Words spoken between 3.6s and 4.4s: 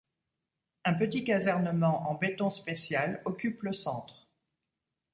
le centre.